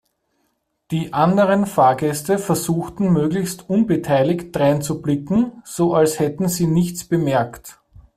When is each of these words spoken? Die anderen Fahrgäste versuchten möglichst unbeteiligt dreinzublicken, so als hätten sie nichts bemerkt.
Die 0.89 1.13
anderen 1.13 1.67
Fahrgäste 1.67 2.39
versuchten 2.39 3.13
möglichst 3.13 3.69
unbeteiligt 3.69 4.55
dreinzublicken, 4.55 5.61
so 5.63 5.93
als 5.93 6.17
hätten 6.17 6.49
sie 6.49 6.65
nichts 6.65 7.03
bemerkt. 7.07 7.79